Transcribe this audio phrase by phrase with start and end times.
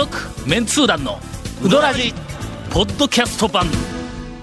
[0.00, 0.16] 続
[0.48, 1.18] メンツー団の
[1.62, 2.14] ウドラジ
[2.70, 3.66] ポッドキャスト版。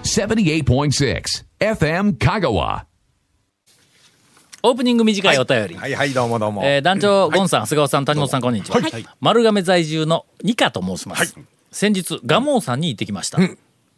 [0.04, 1.24] 78.6
[1.60, 2.84] FM Kagawa.
[4.62, 6.64] オープニング短いお便り、はいはい、どうもどうも。
[6.64, 8.78] えー団長、ゴンさん、長谷川さん、谷本さん、こんにちは。
[9.20, 11.36] 丸亀在住のニカと申します。
[11.72, 13.40] 先日、蒲生さんに行ってきました。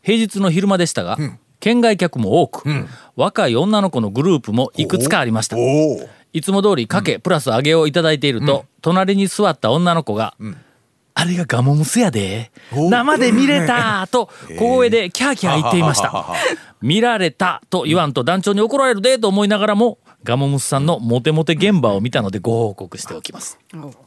[0.02, 1.18] 平日の昼間でしたが、
[1.60, 2.88] 県外客も多く、
[3.18, 5.58] 若い女の子のグループもいくつかありました。
[5.58, 6.10] おお。
[6.32, 10.38] いつも通りかけ、プラス揚げをいただいていると、隣に座った女の子が、
[11.20, 12.50] あれがガモムスやで。
[12.72, 16.26] 生で見れた と、小声でキャーキャー言っていました。
[16.82, 23.60] 見られたと言わんと団長に怒られるでと思いながらも、ガモムスさんのモテモテ現場を見たのでご報告しておきます。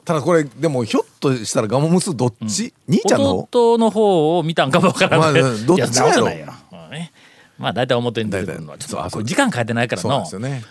[0.06, 2.72] ただこれでもひょっとしたらガモムスどっち？
[2.88, 3.26] 兄ちゃんの？
[3.26, 3.72] 方？
[3.74, 5.42] 弟の方を見たんかもわからない。
[5.42, 6.28] まあどっちやろ
[7.58, 10.32] まあ大体表に出てくるのは、ちょっとこれ時間変えてないからのそうなんです。
[10.32, 10.64] よね。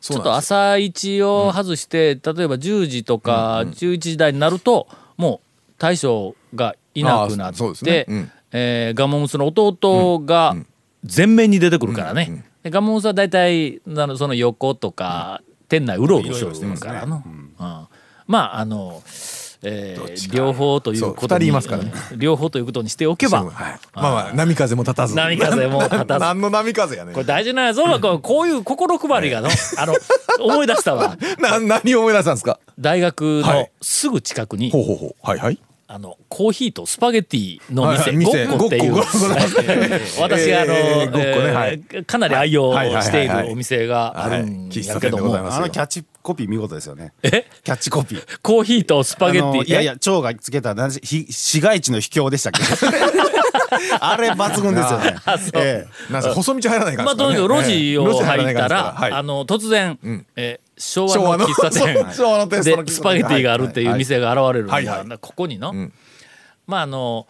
[0.00, 5.45] ちょっと朝一を外して、例えば10時とか11時台になると、もう
[5.78, 10.56] 大将がいなくなって、ねうんえーガモの弟が
[11.16, 12.44] 前面に出てくるからね。
[12.62, 17.22] でガモは大体あのその横とか、店内うろうろしてるからの。
[17.24, 17.52] うん
[18.26, 19.02] まああの、
[19.62, 21.52] えー両方ということに
[22.16, 23.44] 両方ということにしておけば。
[23.44, 23.52] ま
[23.94, 25.14] あまあ波風も立たず。
[25.14, 27.26] 波風も立たず 何の波風やねこれ。
[27.26, 29.94] 大事なんやぞ、こうこういう心配りがの、 あの、
[30.40, 31.16] 思い出したわ。
[31.38, 32.58] な何を思い出したんですか？
[32.78, 35.14] 大学のはいすぐ近くに、ほうほうほう。
[35.22, 35.58] はいはい。
[35.88, 38.26] あのコーヒーとスパゲティの店、はいはい。
[38.26, 38.46] 店。
[38.46, 38.94] ゴッコっていう。
[40.20, 47.12] 私があの、えーねはいえーかなり愛用しているお店があるんはい喫やけども、あのキャッチコピー見事ですよね。
[47.22, 47.46] え？
[47.62, 48.38] キャッチコピー。
[48.42, 49.68] コーヒーとスパゲティ。
[49.68, 52.62] いやいや、蝶がつけた、ひ市街地の秘境でしたっけ？
[54.00, 55.16] あれ抜群ですよね。
[55.54, 56.12] ええ。
[56.12, 59.12] なんせ細道入らないからまあとにかく路地を入ったら、はい。
[59.12, 59.98] あの突然、
[60.34, 61.94] えー昭昭和の喫茶店。
[62.48, 65.18] でスパゲティがあるっていう店が現れるんだ、はいはい。
[65.18, 65.92] ここにの、ん。
[66.66, 67.26] まああの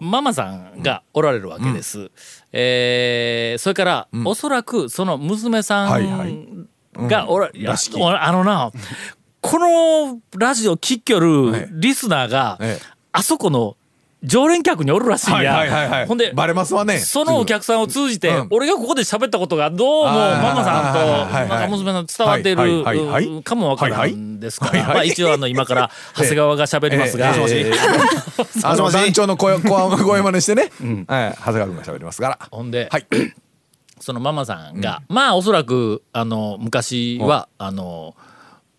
[0.00, 2.10] ママさんがおられるわけです。
[2.52, 6.32] えーそれから、おそらくその娘さはいはい。
[6.32, 6.68] ん。
[6.96, 7.50] がおら、
[8.26, 8.70] あのな、
[9.40, 12.94] このラジオ聞きよるリスナーが、ええ。
[13.12, 13.76] あそこの
[14.24, 15.54] 常連客におるらしいんや。
[15.54, 16.06] はいはいはいはい。
[16.06, 16.98] ほんで、バレますわね。
[16.98, 18.46] そのお客さんを通じて、うん。
[18.50, 24.66] 俺がここで喋ったことがどうもママさんとはい娘さん伝わっているはいはいはいうんかもわからんですか。
[24.66, 24.94] ら、はいはい。
[24.94, 27.72] まあ一応あの今から長谷川が喋りますが、ええええ
[28.64, 30.70] あの団長の声 声声真似してね。
[31.06, 31.34] はい。
[31.38, 32.38] 長谷川君が喋りますから。
[32.50, 33.06] ほんで、はい。
[34.00, 38.14] そのママさんが、まあおそらくあの昔はあの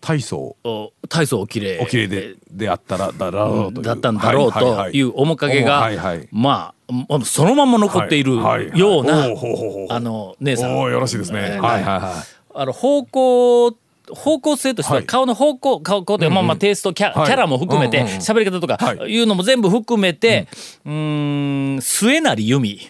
[0.00, 6.28] 体操お体操おきれいお綺麗でであったらだろうとだったんだろうという面影が、はいはい。
[6.30, 10.76] まあそのまま残っているはいはいようなおーほうほうほうあの姉さん。
[10.78, 11.40] おおよろしいですね。
[11.40, 12.24] はいはいは
[12.54, 13.76] あの方向
[14.08, 15.06] 方向性としてははい。
[15.06, 17.26] 顔の方向顔顔というかまあまあテイストキャ,、はい。
[17.26, 19.10] キャラも含めて喋り方とかはい。
[19.12, 20.46] いうのも全部含めて
[20.84, 22.70] うーん末成由美。
[22.70, 22.80] い。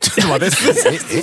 [0.00, 0.56] ちょっと待って。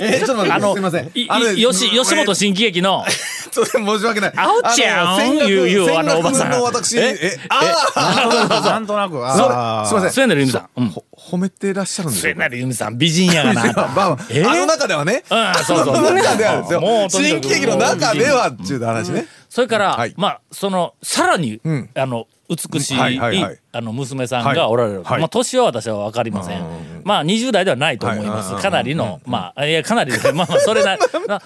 [0.02, 0.52] えちょっと待って。
[0.52, 1.10] あのすみません。
[1.14, 3.04] いあのい吉吉本新喜劇の
[3.50, 4.32] ちょっと申し訳ない。
[4.36, 6.52] あおちゃんいういうあのおばさん
[6.96, 7.38] え？
[7.48, 9.82] あなんとなく、あ。
[9.82, 10.12] あすみません。
[10.12, 12.36] 末成由美さん、褒めてらっしゃるんです末よ。
[12.36, 14.16] 成由美さん美人やがなまあ
[14.56, 15.22] の中ではね。
[15.30, 17.08] うんそうそうあの中ではですよ。
[17.10, 19.26] 新喜劇の中ではっていう話ね。
[19.52, 20.14] それから、はい。
[20.16, 21.90] まあそのさらに、ん。
[21.94, 23.60] あの美しい,、はいはいはい。
[23.72, 25.20] あの娘さんがおられる、はい。
[25.20, 28.62] まあ年は私は分かりません、まあ20代ではないと思います、はい。
[28.62, 30.96] かなりの、まあいやかなり まあまあそれな
[31.28, 31.42] まあ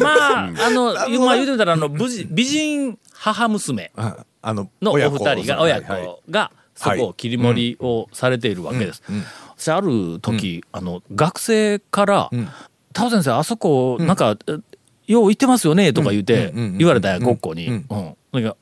[0.00, 3.92] まああのまあ言うてみたらあの美人母娘
[4.42, 6.04] ののお二人が親はいはい。
[6.06, 9.02] 子がそこを切り盛りをされているわけです。
[9.58, 12.30] 私ある時、あの学生から
[12.96, 14.52] 「タオ先生あそこなんか、え
[15.06, 17.84] よう行ってますよね」とか言うて言われたんやごっこに。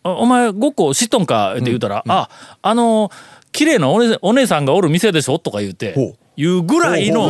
[0.04, 2.28] お前ごっこ知っとんか?」って言うたら「あ
[2.62, 3.10] あの
[3.52, 5.94] 綺麗なお姉お姉さんがおる店でしょ?」とか言うて
[6.36, 7.28] 言うぐらいの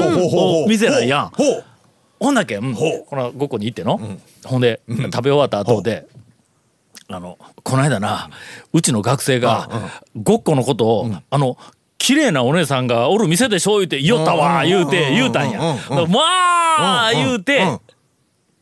[0.67, 1.33] 店なんやん。
[2.21, 2.75] ほんだけ、うん。
[2.75, 4.01] この5個に行っての、
[4.47, 6.07] ほんで、食べ終わった後で、
[7.09, 8.31] あの、この間な、
[8.73, 9.69] うちの学生が、
[10.17, 11.59] ごっこのことを、あの、
[11.99, 13.73] 綺麗なお姉さんがおる店でしょ？
[13.79, 15.59] 言うて、言おったわ、言うて、言うたんや。
[16.09, 17.61] まあ、言うて、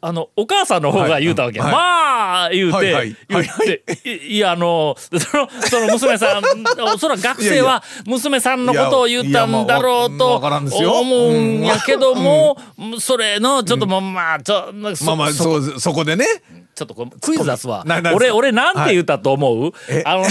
[0.05, 1.65] あの、お母さんの方が言うたわけや。
[1.65, 1.73] はい。
[1.73, 3.57] まあ、言うてはいはい、言っ
[4.03, 4.39] て、いい。
[4.41, 6.43] や、あの、その、その娘さん、
[6.93, 12.59] おそらく学生は娘さんのことを言ったんだろうと思うんやけども、
[12.99, 16.27] それの、ちょっともう、まあ、ちょ、そまあまあそそこでね。
[16.75, 17.85] ちょっとこうクイズ出すわ。
[18.15, 19.73] 俺、俺なんて言ったと思う？
[19.91, 20.03] え？
[20.07, 20.29] あの の、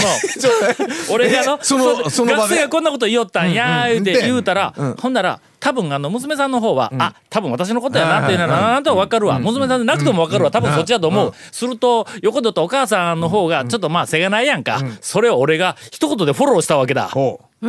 [1.10, 1.64] 俺がの、え？
[1.64, 9.38] その学生がこんなこと言おったんや、言うてで言うたら、ほんなら、多分あの、娘さんの方は、あ、多分私のことやなっていうのは、なんとはわかるわ。
[9.38, 10.50] 娘さんでなくてもわかるわ。
[10.50, 11.32] 多分そっちだと思う。
[11.52, 14.82] すると、横でとお母さんの方が、ちょっとまあ、せがないやんか。
[15.00, 17.06] それを俺が一言でフォローしたわけだ。
[17.06, 17.68] ほう。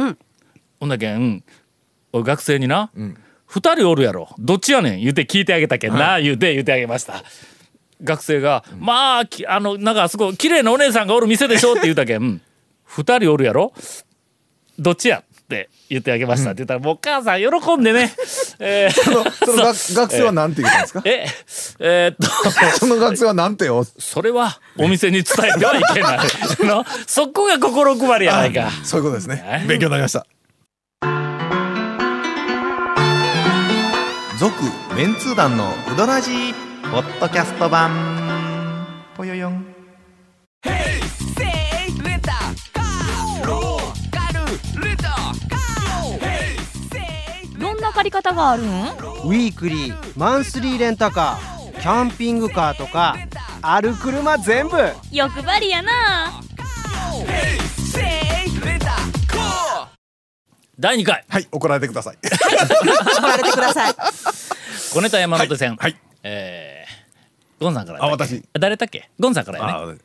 [0.79, 1.43] ほんだけん
[2.13, 2.89] 俺学生にな、
[3.45, 4.27] 二人おるやろ。
[4.39, 4.99] どっちやねん？
[4.99, 7.23] 言うて聞いてあげたけんな、言うて言うてあげました。
[8.01, 12.41] 学生が「まあきあのなんかあそこ綺麗なお姉さんがおる店でしょ」って言うたけん
[12.83, 13.71] 「二人おるやろ？
[14.79, 16.51] どっちや?」って言ってあげました。
[16.51, 18.13] って言ったらもうお母さん喜んでね。
[18.59, 19.03] えー
[19.45, 21.01] その学学生はなんて言ったんですか？
[21.05, 21.25] え
[21.79, 22.51] えーっと。
[22.79, 23.85] その学生はなんてよ？
[23.99, 26.19] それはお店に伝えてはいけない。
[26.65, 28.69] のそこが心配りやないか。
[28.83, 29.43] そういうことですね。
[29.45, 30.25] え勉強になりました。
[34.39, 34.53] 続
[34.95, 36.53] メンツー団のウドラジー
[36.91, 38.22] ポッドキャスト版
[48.03, 48.67] り方があるん？
[48.67, 53.17] ウィークリーマンスリーレンタカーキャンピングカーとか
[53.61, 54.77] ある車全部。
[55.11, 55.91] 欲張りやな。
[60.79, 61.23] 第2回。
[61.29, 62.17] はい怒られてください。
[62.21, 63.93] 怒られてください。
[64.93, 65.95] 小ネタ山手線、はい。
[66.23, 68.35] えーゴンさんからやったっけ？
[68.35, 68.43] あ私。
[68.59, 69.09] 誰だっけ？
[69.19, 69.97] ゴンさんからやね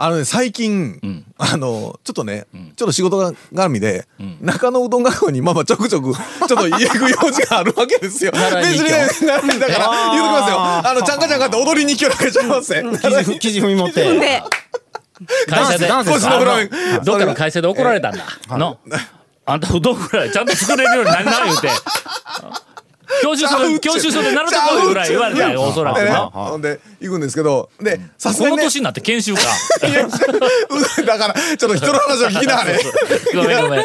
[0.00, 1.24] ああのね最近、ん。
[1.36, 4.06] あのちょっとね、ちょっと仕事が絡みで、
[4.40, 8.32] 中野うどん学校にまあまあちょくちょく ちょっと行く用事があるわけですよ。
[8.32, 10.56] 別にね、だから言うときますよ。
[10.58, 12.82] あのちゃんかちゃんかって踊りに行きよられちゃいますね。
[12.98, 14.04] 生地ふ生地踏み持って。
[14.18, 14.42] で、
[15.48, 15.86] 会社で。
[15.86, 16.70] ダンスダンス腰の裏に。
[16.72, 18.24] あのどっかの会社で怒られたんだ、
[18.56, 18.78] の？
[19.44, 21.68] あんたうどんぐらいちゃんと作れるようになりな言うて
[23.22, 26.26] 教習所で教習所で習ってこいぐらい言われたよおそらくな。
[26.26, 28.62] ほんで行くんですけど、でさすこがにね。
[28.62, 29.40] の年になって研修か。
[31.06, 32.78] だからちょっと人の話を聞きながらね。
[33.34, 33.84] ごめんごめん。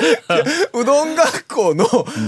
[0.74, 1.86] うどん学校の、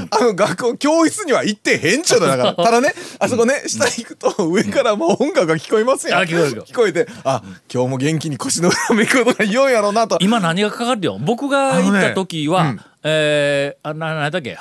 [0.09, 2.55] あの学校教室には行ってへんちゅうのだから。
[2.55, 6.19] ただねあそこね下行くと上からもう音楽が聞こえますやん。
[6.21, 10.17] あ聞こえてあ今日も元気に腰の裏めくことが言うんやろうなと。
[10.21, 11.17] 今何がかかるよ。
[11.19, 14.57] 僕が行った時は、えー、あな何だっけ？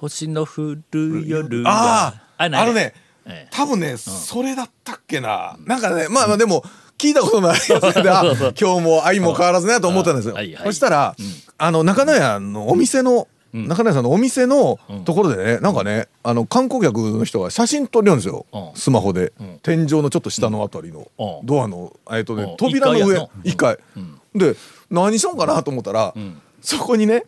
[0.00, 2.94] 星の降る夜があああのね
[3.26, 3.48] ええ。
[3.50, 5.58] 多分ね、それだったっけな。
[5.66, 6.64] なんかねまあまあでも
[6.96, 10.64] 聞いたことないやつで今日も愛も変わらずねと思ったんですよ、はいはい。
[10.64, 11.14] そしたら、
[11.58, 18.70] あの中野屋のお店の、中野屋さんのお店のところでね、なんかねあの観光客の人が写真撮るんですよ、うん。
[18.74, 21.46] スマホで、天井のちょっと下のあたりの、うん。
[21.46, 22.56] ドアのえっとね、うん。
[22.56, 23.28] 扉の上。
[23.44, 23.76] 一階
[24.34, 24.56] で
[24.90, 26.14] 何しようかなと思ったら、
[26.62, 27.24] そこにね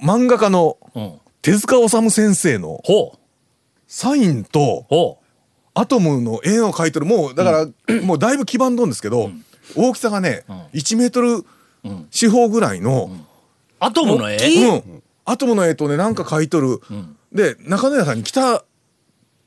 [0.00, 2.82] 漫画家のうん手塚治虫先生の
[3.86, 5.20] サインとほ
[5.74, 9.30] アトムの絵を描いてるもうだから、もうだいぶ黄ばんどんですけど、
[9.76, 11.46] 大きさがね、1メートル
[12.10, 13.16] 四方ぐらいの、う
[13.78, 14.38] アトムの絵？
[14.38, 15.02] うん。
[15.24, 16.80] アトムの絵とねなんか描いとる、
[17.30, 18.64] で中野屋さんに来た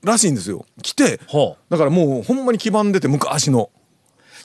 [0.02, 0.66] らしいんですよ。
[0.82, 1.20] 来て
[1.70, 3.72] だからもうほんまに黄ばんでて昔の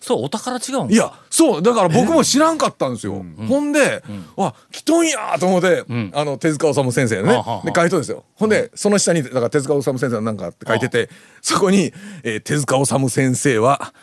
[0.04, 4.04] そうお宝違うんいやそうだから僕も知らんかったんですよ、ほんで、
[4.36, 8.24] あ来とんやと思って、あの手塚治虫先生のね、で書いとるんですよ。
[8.34, 11.08] ほんで、その下にだから手塚治虫先生のなんかって書いてて、
[11.40, 11.92] そこに、
[12.22, 13.94] えー手塚治虫先生は、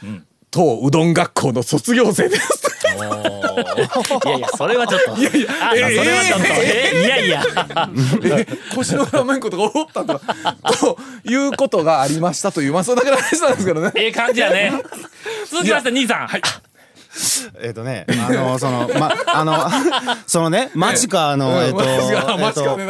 [0.49, 5.15] 当うどん学校の卒業生です」いやいやそれはちょっと。
[5.21, 6.45] いやいやあそれはちょっと。
[6.61, 7.43] えいやいや。
[8.23, 10.19] え腰の裏めんことがおったと
[10.79, 13.91] ということがありましたというまあそれだけの話なんですけどね。
[13.95, 14.73] ええ感じやね
[15.51, 16.27] 続きまして兄さん。
[16.27, 16.41] はい。
[17.61, 19.69] えっとね、あの、その、ま、あの、
[20.27, 21.77] そのね、町川の、うんえっと、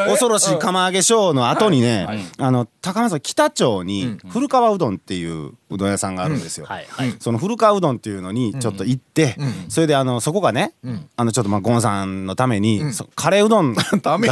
[0.07, 6.67] 恐ろしい釜揚げショーの後にね、あの、高松の北町に、古川うどんっていううどん屋さんがあるんですよ。
[6.67, 6.87] はい。
[6.89, 7.15] はい。
[7.19, 9.37] その古川うどんっていうのにちょっと行って、
[9.69, 10.73] それであのそこがね、
[11.15, 13.75] あのちょっとまあゴンさんのために、そカレーうどん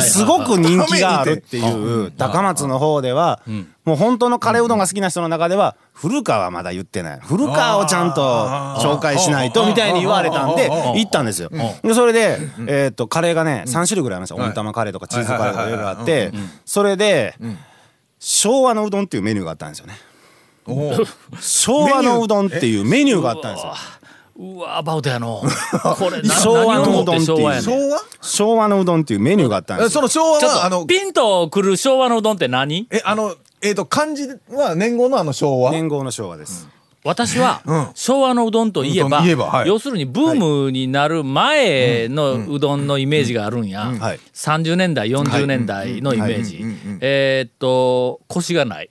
[0.02, 3.42] すごく人気があるっていう高松の方では、
[3.86, 7.20] もう本当のカレーうどんが好きな人の中では古川はまだ言ってない。
[7.22, 8.22] 古川をちゃんと
[8.80, 11.26] 紹介しないとみたいに言われたんで行ったん。
[11.26, 11.50] ですよ。
[11.84, 12.38] でそれで、
[12.68, 16.32] えーっとカレーがね3種類ぐらいありました温玉カレーとかチーズカレーとかいろいろあって
[16.64, 17.36] それで
[18.18, 19.06] 昭和のうどん。
[19.06, 19.72] っていうメニューがあったん。
[19.72, 19.96] ですよね。
[21.42, 22.48] 昭和のうどん。
[22.48, 23.56] っていうメニューがあったん。
[23.56, 23.74] ですよ。
[24.38, 25.42] うわアバウトやの
[25.98, 27.18] これな昭和のうどん。
[27.22, 29.02] っていう昭和のうどん。
[29.02, 29.80] っていうメニューがあったん。
[29.80, 32.36] ですその昭和はあのピンとくる昭和のうどん。
[32.36, 35.72] って何えあのえっ、と漢字は年号のあの昭和？
[35.72, 36.68] 年号の昭和です。
[37.06, 37.62] 私は
[37.96, 39.68] 昭和のうどんといえばうどん言えばはい。
[39.70, 43.86] 要するにブームになる前のうどんのイメージがあるんや。
[43.86, 44.20] はい。
[44.34, 46.62] 30年代40年代のイメージ。
[47.00, 48.90] えーっと腰がない。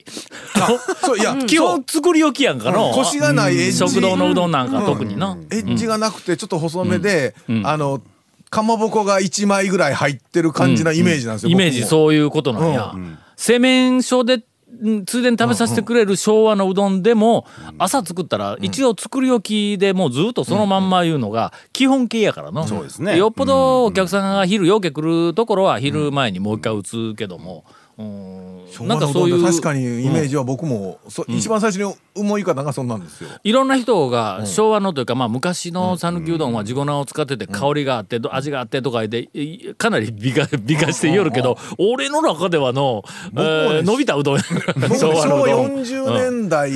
[1.05, 1.83] そういや基本。
[1.87, 2.91] 作り置きやんかの。
[2.93, 3.77] 腰がないエッジ。
[3.77, 5.37] 食堂のうどんなんか特にな。
[5.51, 8.01] エッジがなくてちょっと細めで、あの
[8.49, 12.95] かまぼこが1枚ぐらい入ってる感じなイメージなんですよ、イメージうそういうことなんや。
[13.35, 14.43] 製麺所で
[14.83, 17.45] んついでに食べさせてくれる昭和のうどんでも
[17.77, 23.17] 朝作ったら一応作り置きでもうずっとそのまんまいうのが基本形やからの、そうですね。
[23.17, 27.65] よっぽどお客さんが昼よけ来るところは昼前にもう一回打つけども、
[27.99, 28.87] うん。
[28.87, 33.29] なんかそういう確かにイメージは僕も、そ一番最初に思い浮かんだのがそんなんですよ。
[33.43, 43.03] いろんな人が昭和のというか、まあ、昔の讃岐うどんは地粉を使ってて香りがあってど味があってとか言っていかなり美化美化して言るけど俺の中ではの、
[43.33, 45.81] えー伸びたうどん昭和のうどん。
[45.81, 46.71] 40年代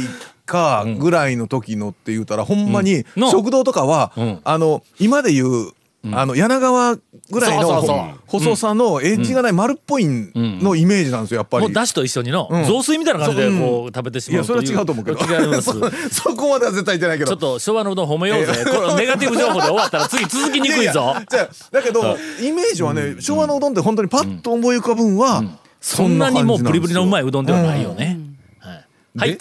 [0.46, 3.30] かぐらいの時のって言うたら、ほんまにの。
[3.30, 4.40] 食堂とかは、ん。
[4.44, 5.72] あの今で言う、
[6.12, 6.98] あの柳川
[7.32, 7.82] ぐらいの
[8.28, 11.64] 細さのエッジがない丸っぽいのイメージなんですよやっぱり。
[11.64, 12.64] もうだしと一緒にの、うん。
[12.66, 15.20] 雑炊みたいな感じでこう食べてしまういやそれは違うと思うけど。
[15.20, 15.72] 違います。
[16.14, 17.32] そそこまでは絶対言ってないけど。
[17.32, 18.66] ちょっと昭和のうどん褒めようぜ。
[18.66, 21.16] これネガティブ情報で終わったら次続きにくいぞ。
[21.30, 25.42] じゃあだけどイメージはね、昭和のうどんって本当にパッと思い浮かぶんは、
[25.80, 27.98] そんなにもうブリブリのうまいうどんではないようん。
[27.98, 28.20] ね。
[28.60, 28.86] はい。
[29.20, 29.38] はい。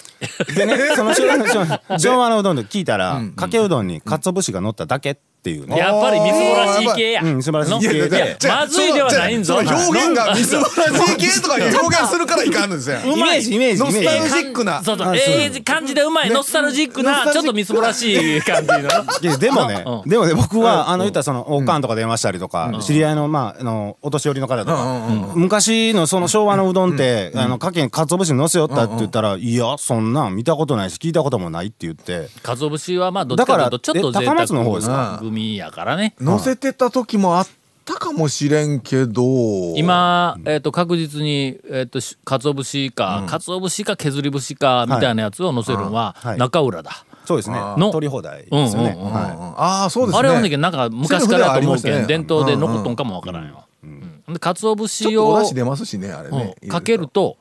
[0.55, 0.65] で？
[0.65, 5.77] ねその昭和の昭和昭和のうどんで聞いたらかけうどんに鰹節が乗っただけっていうね。
[5.77, 7.21] やっぱりみすぼらしい系や。
[7.23, 8.37] うん素晴らしいの系で。
[8.41, 9.55] いやまずいではないんぞ。
[9.55, 12.99] 表現がみすぼらしい系とかいう表現するからいかんのですよ。
[13.05, 14.83] イメージイメージノスタルジジックな。
[14.83, 19.37] そうそう、ええ感じでうまい、ノスタルジックな、ちょっとみすぼらしい感じの。
[19.37, 20.09] でもね、うん。
[20.09, 32.29] でもね僕は、あの言ったらそのおかんとか電話したりとか、知り合いのまああのお年寄りの方とか、昔のその昭和のうどんって、あのかけに鰹節乗せよったって言ったら、いやそんなん見たことないし聞いたこともないって言って。
[32.41, 36.13] 鰹節はまあどっちかというとちょっと贅だからえ高松の方です沢か組やからね。
[36.21, 37.47] 乗せてた時もあっ
[37.83, 39.75] たかもしれんけど。
[39.75, 47.03] 今、えっと確実に、えっとし鰹節か、鰹節か削り節かみたいなやつを乗せるのははい中浦だ。
[47.25, 50.19] そうですねの取り放題ですよね、うんうんうんはああそうですね。
[50.19, 53.63] あれはねなんか昔からやと思うけん伝統で残っとんかもわからんよ。
[53.83, 56.55] うんで鰹節を出汁出ますしねあれね。
[56.61, 57.37] うんかけると、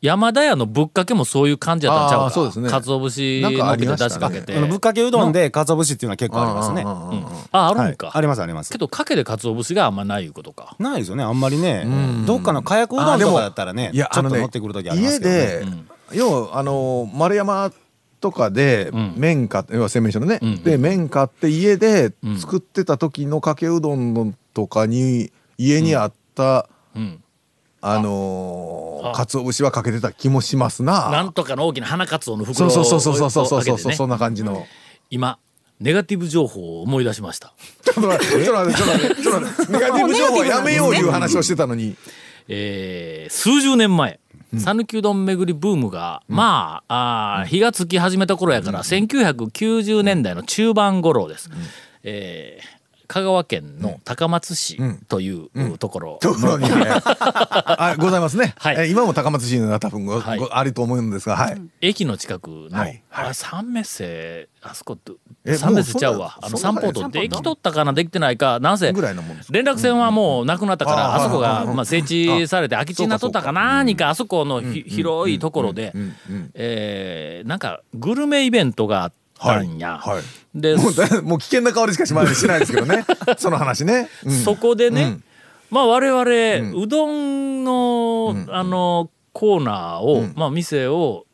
[0.00, 2.30] 山田屋のぶっかけもそういう感じやったんちゃうか。
[2.30, 2.70] そうですね。
[2.70, 8.18] 鰹節なんかのっけて出しかけてい、あのぶっかけうどんで鰹節っていうのは結構ありますね、ああるんか、はい。
[8.18, 8.70] ありますあります。
[8.70, 10.76] けどかけで鰹節があんまないいうことか。
[10.78, 11.24] ないですよね。
[11.24, 11.84] あんまりね、
[12.26, 15.36] どっかの火薬うどんとかだったらねいやちょっとあのね乗ってくる時あります家けど、ね、
[16.12, 17.72] で、要はあの丸山
[18.20, 19.14] とかでん。
[19.16, 20.62] 麺買って要は製麺所のね、ん。
[20.62, 27.20] で麺買って家で作ってた時のかけうどんのとかに家にあった、うん
[27.80, 29.12] あのー、あ。
[29.12, 31.10] 鰹節はかけてた気もしますな。
[31.10, 33.94] なんとかの大きな花鰹のそ袋をうそうそうそうそうそうそうを開けてね。
[33.94, 34.66] そんな感じの。
[35.10, 35.38] 今
[35.80, 37.52] ネガティブ情報を思い出しました。
[37.82, 41.96] ちょっと待ってちょっと待ってちょっと待って ネガティブ情報はやめよういう話をしてたのに。
[42.48, 44.18] えー数十年前
[44.56, 51.50] 讃岐うどん巡りブームが、まああー火がつき始めた頃やから、1990年代の中盤頃です、
[52.02, 52.77] えー
[53.08, 58.54] 香川県の高松市というところところにね、 あございますね。
[58.58, 58.76] はい。
[58.80, 60.38] え今も高松市が多分ご、はい。
[60.38, 61.60] ごあると思うんですが、はい。
[61.80, 63.02] 駅の近くの、はい。
[63.08, 63.24] はい。
[63.24, 64.98] あれ三メッセあそこっ
[65.56, 66.38] 三メッセちゃうわ。
[66.42, 71.14] あの散歩とそんなできとったかなできてないかなんせぐらいのもんです連絡船はもうなくなったから、うん。
[71.14, 75.92] あそこが、まあ、設置されて空き地になっとったかなにかあそこのひ広いところで。
[75.94, 76.14] うん。
[76.28, 76.50] うん。
[76.52, 79.98] えーなんかグルメイベントがあったんや。
[79.98, 80.22] はい。
[80.54, 83.04] でもうだ もう危険な香りしかしましないですけどね。
[83.38, 84.08] その話ね。
[84.24, 84.32] うん。
[84.32, 85.24] そこでね、うん。
[85.70, 91.26] まあ我々、うどんの、あのコーナーを、まあ店を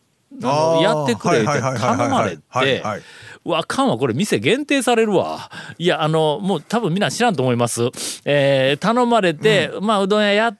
[0.42, 0.46] あ
[0.76, 3.02] のやってくれってはいはいはいはい頼まれてはいはい
[3.44, 5.50] うわあかんわこれ店限定されるわ。
[5.78, 7.82] いやあのもう多分みんな知らんと思います、
[8.24, 10.56] えー頼まれて、まあうどん屋や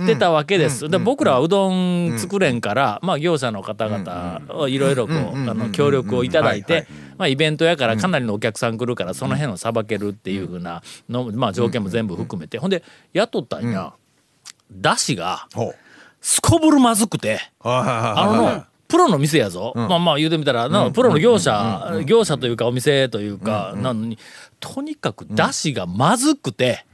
[0.00, 6.86] ってたわけです、で僕らはうどん作れんから、まあ業者の方々をいろいろこう、あの協力をいただいて、
[7.18, 12.82] まあイベントやからかなりのお客さん来るからその辺をさばけるっていうふうなの、まあ条件も全部含めて、ほんで
[13.12, 13.92] 雇ったんや、
[14.72, 15.46] だしが
[16.22, 17.40] すこぶるまずくて。
[17.60, 24.18] あののプロの店やぞ、まあまあ言うてみたらな、プロの業者、業者というかお店というか、なのに
[24.60, 26.84] とにかくだしがまずくて、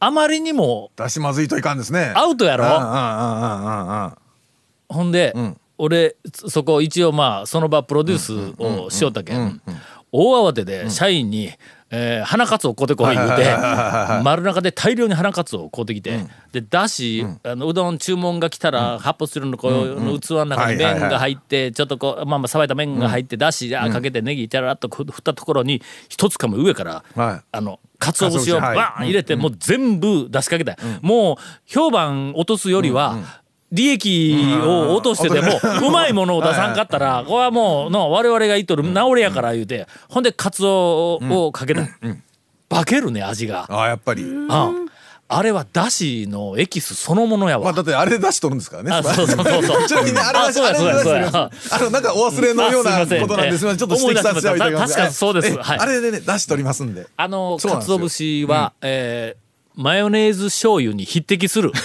[0.00, 2.12] あまりにも出しまずいといかんですね。
[2.14, 4.12] アウトやろ、うんうんうんうんうんうん。
[4.88, 5.56] ほんで、ん。
[5.78, 9.60] 俺そそこ一応まあその場プロデュースをしよったけん
[10.10, 11.52] 大慌てで社員に、
[11.90, 13.44] えー花かつお買うてこい言うて
[14.24, 16.18] 丸中で大量に花かつおを買うてきて、
[16.50, 27.40] でだし、あのうどん注文が来たら発泡スチロールのこう、器の中に麺が入ってちょっとこうまあまあさばいた麺が入ってだしあかけてネギちゃらっと振ったところに一つかも上から、はい。
[27.52, 28.76] あの鰹節を鰹節はい。
[28.76, 31.36] バーン入れてもう全部出しかけた、もう
[31.66, 41.82] 評判落とすよりは、利益を落としてでも うまいものを出さんかったらこれはもうの我々が言っとる治りやから言うてほんでカツオをかけた
[42.70, 43.66] 化けるね味が。
[43.68, 44.22] ああやっぱり。
[44.22, 44.87] うん
[45.30, 48.90] あれはだしのエキスそのものやわ、まあだってあれで出しとるんですからね。
[48.90, 49.86] あそうそうそうそう。
[49.88, 51.30] ちなみにねあれあ出しあれ出しそうや。
[51.70, 53.64] あのなんかお忘れのようなことなんです。
[53.66, 54.94] がちょっと指摘させていただきます。
[54.94, 55.48] 確かにそうです。
[55.48, 55.78] えはい。
[55.78, 57.06] あれでね出しとりますんで。
[57.16, 57.98] あのそうなんですよ。
[57.98, 59.48] 鰹節は、えー
[59.80, 61.70] マヨネーズ醤油に匹敵する。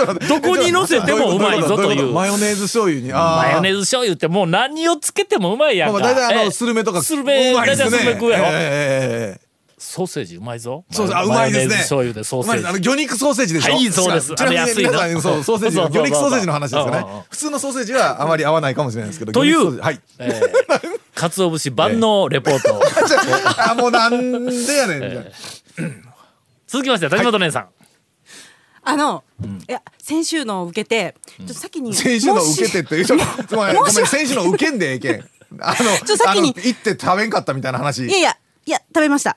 [0.28, 2.12] どこに乗せてもうまいぞという。
[2.12, 3.12] マヨネーズ醤油に？
[3.12, 7.90] あマヨネーズ醤油ってもう何をつけてもうまいやんか、まあ大体あえのスルメとかスルメうまいですね。
[7.90, 8.44] 大体スルメ食うやろ。
[8.48, 9.49] ええ
[9.82, 10.84] ソーセージうまいぞ。
[10.90, 11.76] そうそうあうまいですね。
[11.76, 12.58] 醤油でソーセージ。
[12.58, 13.72] うまいあの魚肉ソーセージでしょ？
[13.72, 14.34] はいそうです。
[14.34, 17.04] ちなみに皆さんそうソーセージそうそうそう魚肉ソーセージの話ですよね。
[17.30, 19.32] 普通のソーセージはあまり合わないかもしれないですけど。
[19.32, 20.00] というはい。
[20.18, 22.78] えー、鰹節万能レポート、
[23.70, 25.32] あもうなんでやねん。
[26.68, 27.68] 続きまして谷本姉さん、
[28.84, 29.24] あの、
[29.66, 33.18] いや先週のを受けてちょっと先に選手の受けてってちょっ
[33.48, 35.24] とごめん選手の受けんでええけん。
[35.58, 38.06] あのちょ先にあの行って食べんかったみたいな話。
[38.06, 39.36] いやいやいや食べました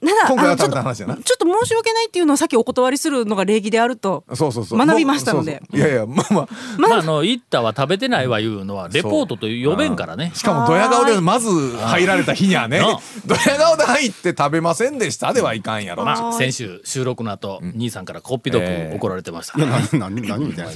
[0.00, 4.78] なら今回はあのちょっと食べた話やなちょっと申し訳ないっていうのをさっきお断りするのが礼儀であるとそうそうそう。
[4.78, 5.60] 学びましたので。
[5.70, 5.88] もうそうそう。
[5.88, 6.48] いやいやまあまあ。
[6.78, 10.32] まああの行ったは食べてないわいうのはレポートと呼べんからね。
[10.34, 12.80] しかもドヤ顔でまず入られた日にはね
[13.26, 16.04] ドヤ顔で入って食べませんでしたではいかんやろ。
[16.04, 18.64] まあ先週収録の後、兄さんからこっぴどく
[18.94, 20.72] 怒られてました、いや何何 何みたいな。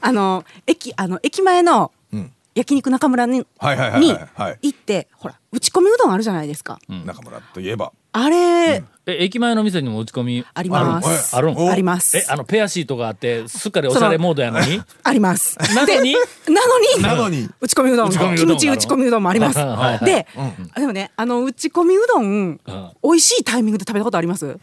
[0.00, 2.32] あの駅あの駅前のん。
[2.54, 4.58] 焼肉中村に,、はいはいはいにはいはい。
[4.62, 11.36] 行ってほら打ち込みうどんあるじゃないですか、中村といえばあれ、え駅前の店にも打ち込みあります。
[11.36, 12.18] あるあります。
[12.18, 14.82] えあのペアシートがあってすっかりおしゃれモードやのに？
[15.04, 15.56] あります。
[15.72, 16.14] なのに？
[16.14, 16.18] で
[16.52, 17.02] なのに？
[17.02, 17.48] なのに？
[17.60, 18.10] 打ち込みうどん。
[18.10, 19.58] キムチ打ち込みうどんもあります。
[19.60, 20.26] はいはいで、
[20.74, 22.60] でもねあの打ち込みうどん、
[23.04, 24.58] 美味しいタイミングで食べたことあります？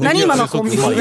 [0.00, 0.92] 何今のコンビニ今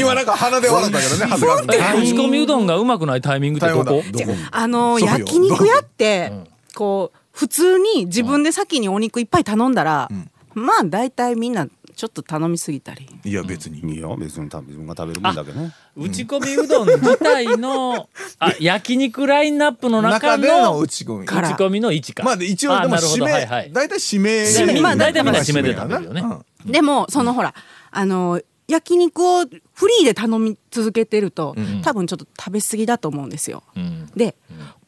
[0.00, 3.84] 今なんか鼻で笑ったけどね打ち込みうどんがうまくないタイミングってどこ？
[3.84, 4.02] どこ？
[4.50, 6.32] あの焼肉屋って、
[6.74, 7.12] こ？
[7.14, 10.10] う普通に自分で先にお肉いっぱい頼んだら、
[10.54, 13.06] まあ大体みんなちょっと頼みすぎたり。
[13.24, 13.80] いや別に。
[13.80, 14.16] いいよ。
[14.16, 15.72] 別に多分自分が食べる分だけね。
[15.96, 18.08] 打ち込みうどん自体の
[18.40, 21.24] あ焼肉ラインナップの中中でのの打ち込み。
[21.24, 22.24] 打ち込みの位置か。
[22.24, 23.72] まあで一応でもあなるほ指名どはいはい。
[23.72, 26.22] 大体指名指名まあ大体みんな指名で食べるよね
[26.64, 26.72] うん。
[26.72, 27.54] でもそのほら
[27.90, 33.64] あの焼肉をフリーで頼み続けてると、多分ちょっと食べ過ぎだと思うんですよ。
[33.76, 34.10] うん。
[34.16, 34.34] で、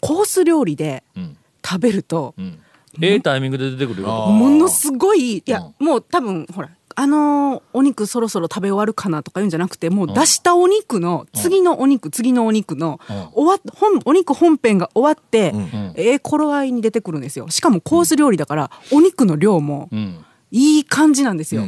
[0.01, 1.37] コース料理でん。
[1.67, 2.59] 食べると、うん
[3.01, 4.09] ええタイミングで出てくるよ。
[4.27, 13.01] ものすごいいや、うもう多分ほらあのーお肉そろそろ食べ終わるかなとか言うんじゃなくてもう出したお肉の次のお肉次のお肉の
[13.33, 15.53] 終わっ本お肉本編が終わって、
[15.97, 17.49] ええ頃合いに出てくるんですよ。
[17.51, 20.25] しかもコース料理だからお肉の量もうん。
[20.51, 21.65] いい感じなんですよ、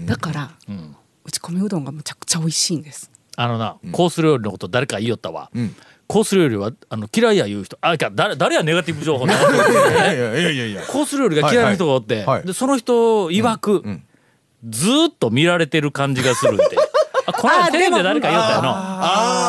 [0.00, 0.50] だから、
[1.24, 3.12] 打ち込みうどんがむちゃくちゃ美味しいんです。
[3.36, 5.52] あのな、コース料理のこと誰か言いよったわ、
[6.06, 7.78] コース料理はあの嫌いや言う人。
[7.80, 10.82] あいや誰誰やネガティブ情報ね いやいやいやいやいや。
[10.82, 12.46] コース料理が嫌いな人がおって、はいはいはい。
[12.46, 13.82] でその人曰く、
[14.68, 16.76] ずーっと見られてる感じがするって
[17.26, 18.68] あこの間テレビで誰か言おったよな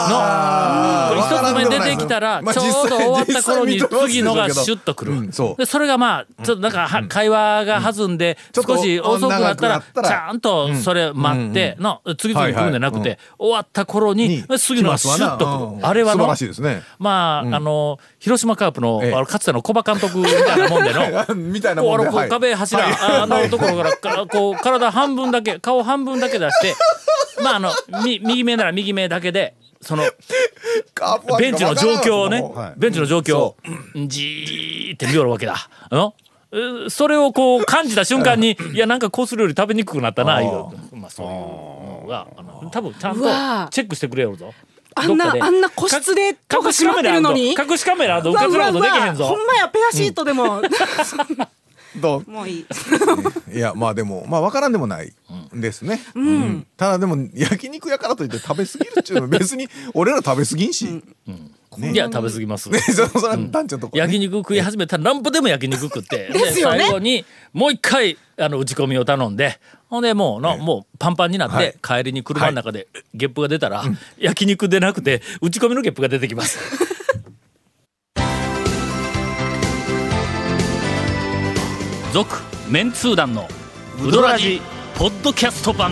[0.09, 1.09] の。
[1.09, 5.55] これ一つ目出てきたらまあちょうど終わった頃に次のがシュッとくる、うんそう。
[5.57, 15.87] でそれがまあちょっとなんかは会話が弾んで少し遅くなったらちゃんとそれ待っての次々来るんじゃなくて終わった頃に次のがシュッとくる。
[15.87, 16.83] あれは素晴のらしいですね。
[16.99, 19.13] まあ、あの広島カープの,、ええ。
[19.13, 22.93] あのかつての小馬監督みたいなもんでの みたい壁柱、はい。
[22.93, 26.75] ああのところからからこう体半分だけ顔半分だけ出して
[27.45, 27.71] まああの
[28.03, 30.03] み右目なら右目だけでその
[31.37, 33.55] ベンチの状況をね、はいベンチの状況を
[34.07, 35.55] じーって見よるわけだ。
[35.89, 36.15] あの
[36.51, 40.95] えそれをこう感じた瞬間にいやなんかコース料理食べにくくなったないう。
[40.95, 44.53] まあそういうのがあの多分ちゃんとチェックしてくれよるぞ。
[44.95, 47.51] あんなあんな個室で戸が隠し閉まってるのに。
[47.51, 49.25] 隠しカメラと隠しカメラあるとできへんぞ。
[49.25, 49.35] ほ。
[49.35, 50.61] んまやペアシートでも、
[52.01, 52.31] どう？
[52.31, 52.65] もういい。
[53.53, 55.13] いやまあでもまあ分からんでもない
[55.61, 56.67] ですね、うん。
[56.77, 61.03] ただでも焼肉屋からといって食べ過ぎるっちゅうのは別に俺ら食べ過ぎんし、
[61.77, 62.69] ねいや食べ過ぎます。
[62.69, 63.99] ねそそ団長のとこ、ね。
[63.99, 66.29] 焼肉食い始めたら何歩でも焼肉食って。
[66.33, 66.79] ですよね。
[66.81, 69.59] 最後にもう一回あの打ち込みを頼んで。
[69.89, 71.75] ほんでもうの、もうパンパンになって、はい。
[72.03, 73.83] 帰りに車の中でゲップが出たら、
[74.17, 76.59] 焼肉でなくて打ち込みのゲップが出てきます。
[82.11, 82.33] 続
[82.69, 83.47] メンツー団の
[84.01, 84.61] ウドラジ
[84.97, 85.91] ポッドキャスト版。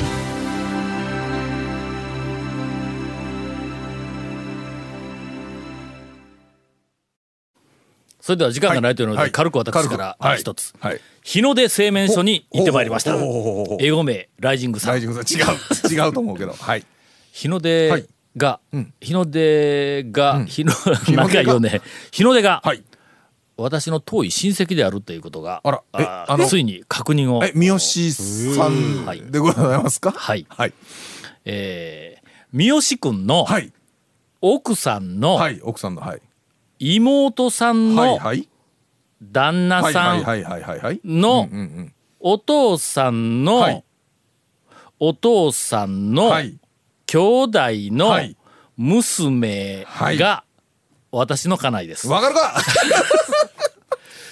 [8.22, 9.32] それでは時間がないというので、はい。
[9.32, 11.02] 軽く私から一つ、はい。
[11.22, 13.18] 日の出製麺所に行ってまいりました。
[13.82, 15.02] 英語名ライジングさん。
[15.02, 15.10] 違う。
[15.92, 16.54] 違うと思うけど。
[16.54, 16.86] はい。
[17.34, 18.06] 日の出はい。
[18.38, 18.94] が、うん。
[19.02, 20.46] 日の出が、うん。
[20.46, 20.72] 日の
[21.28, 21.60] 出が
[22.12, 22.82] 日の出が、はい
[23.56, 27.44] 私の遠い親戚であるということがあらえあーあのついに確認を。
[27.44, 29.22] え三好さんはい。
[29.32, 30.12] でございますか？
[30.12, 30.46] はい。
[30.50, 30.74] はい。
[31.46, 33.72] えー三好君のはい。
[34.42, 36.22] 奥さんのはい奥さんのはい。
[36.80, 38.20] 妹さんの
[39.22, 40.24] 旦那はいさん
[41.06, 41.48] の
[42.20, 43.84] お父さんの、はい。
[45.00, 46.58] お父さんのはい。
[47.06, 47.60] 兄弟
[47.94, 48.36] のはい。
[48.78, 50.18] 娘はい。
[50.18, 50.43] が
[51.18, 52.08] 私の家内です。
[52.08, 52.56] わかるか？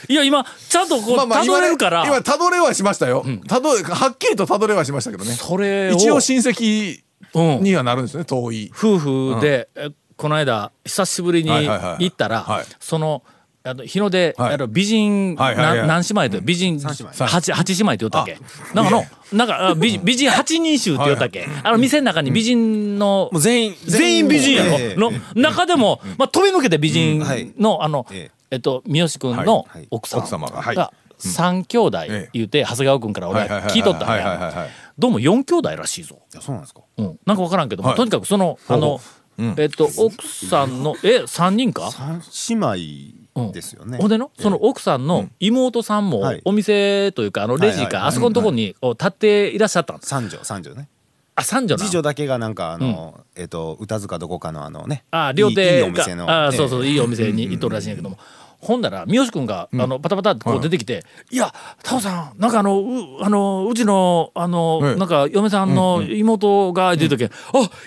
[0.09, 3.25] いや今ちゃんとこうまあまあたどれるから、今ねどれはしましたよ。
[3.47, 5.33] たどはっきりとたどれはしましたけどね。
[5.33, 5.93] それを。
[5.93, 6.99] 一応親戚
[7.33, 8.71] うんにはなるんですね遠い。
[8.75, 12.03] 夫婦で、えこの間久しぶりにはいはいはい。
[12.05, 12.65] 行ったら、はい。
[12.79, 13.23] その
[13.63, 14.54] あの日の出、はい。
[14.56, 15.78] あの美人、はいはいはい。
[15.80, 17.26] な何姉妹で美人三姉妹。
[17.26, 18.38] 八八姉妹って言ったっけ？
[18.74, 24.95] なんかのなんかあ美美人八人衆って言ったっけ、あの店の中に美人の、もう全員全員美人やろ、ええ。
[24.95, 27.86] の中でも、まあ、飛び抜けて美人の、はい。
[27.86, 28.56] あの、ええ。
[28.56, 29.88] っと三好君のはい。
[29.91, 30.62] 奥さん奥様が。
[30.62, 30.76] はい。
[30.76, 32.30] が三兄弟ええ。
[32.34, 36.19] 言うて長谷川君から俺は聞いとったんはいはいはいはいやどうも四兄弟らしいぞ。
[36.34, 36.82] いやそうなんですか。
[36.97, 37.97] うん、なんか分からんけども、はい。
[37.97, 39.00] とにかくそのあの、
[39.58, 41.91] えっと奥さんのえ三人か？
[41.91, 42.56] 三姉
[43.43, 43.97] 妹ですよね。
[43.97, 44.32] ほんでの？
[44.39, 46.41] その奥さんの妹さんもはい。
[46.45, 50.88] お店というかあのレジかあそこのとこにこう立っていらっしゃったんです三女三女ね。
[51.34, 56.45] あ三女な次女だけがなんかあのえっと歌塚どこかのあのねあ料いいいい亭がお店の。
[56.47, 58.17] あそうえそういいお店に行っとるらしいんやけども
[58.62, 64.95] ほんだら三好君が、あのパタパタってこう出てきて「いやタオさんなんかあのうあのうちのあの、ええ。
[64.95, 67.30] なんか嫁さんの妹が」って言う時、あ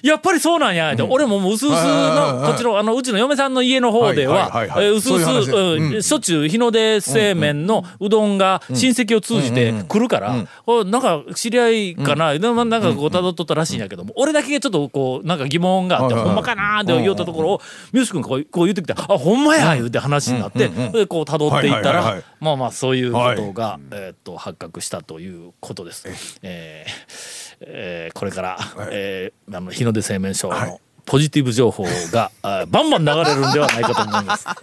[0.03, 4.51] やっぱりそうなんや」って、俺ももううすうすのこっちのあのうちの嫁さんの家の方では
[4.93, 10.35] うすうすしょっちゅう日の出製麺のうどんが親戚を通じて来るから、
[10.67, 22.25] おなんか知り合いかな、なんかこう辿っとったらしいんやけども、俺だけちょっとこうなんか疑問があって、ほんまかなーって言ったところを三好君がこうこう言ってきて「あほんまや」言うて話になって、でこう辿っていったら、はいはいはいはい。
[22.41, 26.39] まあまあそういうことが、えーっと発覚したということです。
[26.43, 28.59] えーえーこれから、
[28.91, 34.47] えーあの日の出製麺賞のポジティブ情報が、 あバンバン流れるんではないかと思います。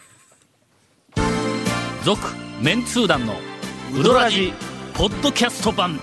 [2.04, 2.20] 続
[2.62, 3.36] メンツー団の
[3.94, 4.54] ウドラジ
[4.94, 6.00] ポッドキャスト版。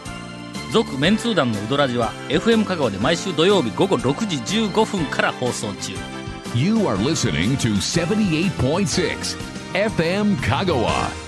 [0.72, 4.36] 続メンツー団のウドラジは FM 香川で毎週土曜日午後6時
[4.68, 5.92] 15分から放送中。
[6.54, 11.27] You are listening to 78.6 FM Kagawa.